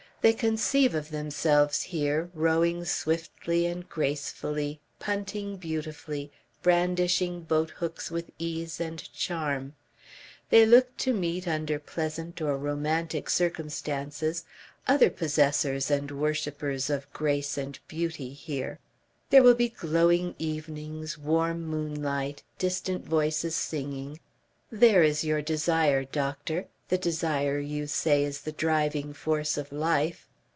[0.23, 6.31] They conceive of themselves here, rowing swiftly and gracefully, punting beautifully,
[6.61, 9.73] brandishing boat hooks with ease and charm.
[10.51, 14.45] They look to meet, under pleasant or romantic circumstances,
[14.87, 18.77] other possessors and worshippers of grace and beauty here.
[19.31, 26.97] There will be glowing evenings, warm moonlight, distant voices singing....There is your desire, doctor, the
[26.97, 30.27] desire you say is the driving force of life.